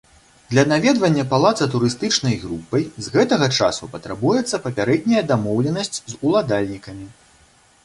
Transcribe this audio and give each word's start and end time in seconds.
Для 0.51 0.61
наведвання 0.71 1.25
палаца 1.33 1.67
турыстычнай 1.73 2.37
групай 2.45 2.83
з 3.09 3.13
гэтага 3.17 3.51
часу 3.61 3.91
патрабуецца 3.93 4.63
папярэдняя 4.65 5.23
дамоўленасць 5.35 5.97
з 6.15 6.19
уладальнікамі. 6.31 7.05